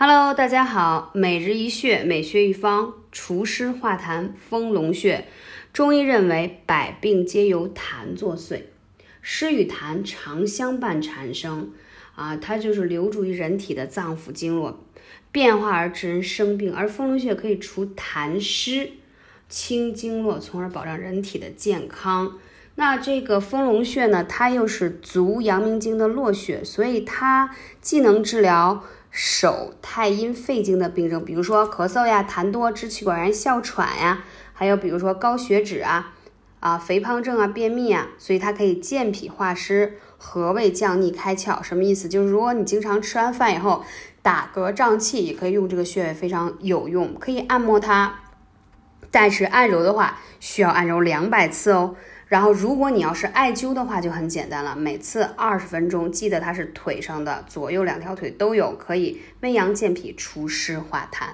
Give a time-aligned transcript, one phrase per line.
[0.00, 5.24] Hello，大家好，每日一穴，每穴一方，除湿化痰，丰隆穴。
[5.72, 8.62] 中医认为，百病皆由痰作祟，
[9.22, 11.72] 湿与痰常相伴产生，
[12.14, 14.78] 啊，它就是流注于人体的脏腑经络，
[15.32, 16.72] 变化而致人生病。
[16.72, 18.92] 而丰隆穴可以除痰湿，
[19.48, 22.38] 清经络，从而保障人体的健康。
[22.76, 28.84] 那这个丰隆穴呢，它又是足阳明经的络穴，所以它既能治疗。
[29.10, 36.14] 手太阴肺经的病症，比如说咳嗽呀、痰多、支气管炎、哮喘呀，还有比如说高血脂啊、
[36.60, 41.62] 啊肥胖症啊、便秘啊，所以它可以健脾化湿、和胃降逆、开窍。
[41.62, 42.08] 什么意思？
[42.08, 43.84] 就是如果你经常吃完饭以后
[44.22, 48.20] 打嗝胀气，也可以用这个穴位，非常有用，可以按摩它。
[49.10, 51.96] 但是按揉的话，需要按揉两百次哦。
[52.28, 61.28] 然后，如果你要是艾灸的话，就很简单了，每次二十分钟，记得它是腿上的左右两条腿都有，可以温阳健脾、除湿化痰。